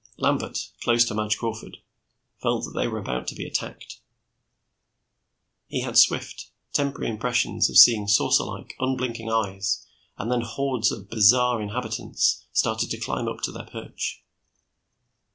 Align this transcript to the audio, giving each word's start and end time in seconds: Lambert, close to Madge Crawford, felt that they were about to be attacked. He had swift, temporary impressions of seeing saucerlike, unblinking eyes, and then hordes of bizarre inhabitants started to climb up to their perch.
Lambert, 0.17 0.71
close 0.81 1.05
to 1.05 1.13
Madge 1.13 1.37
Crawford, 1.37 1.77
felt 2.41 2.65
that 2.65 2.71
they 2.73 2.87
were 2.87 2.97
about 2.97 3.27
to 3.27 3.35
be 3.35 3.45
attacked. 3.45 3.99
He 5.67 5.81
had 5.81 5.95
swift, 5.95 6.47
temporary 6.73 7.07
impressions 7.07 7.69
of 7.69 7.77
seeing 7.77 8.07
saucerlike, 8.07 8.73
unblinking 8.79 9.29
eyes, 9.29 9.85
and 10.17 10.31
then 10.31 10.41
hordes 10.41 10.91
of 10.91 11.07
bizarre 11.11 11.61
inhabitants 11.61 12.45
started 12.51 12.89
to 12.89 12.99
climb 12.99 13.27
up 13.27 13.41
to 13.41 13.51
their 13.51 13.67
perch. 13.67 14.23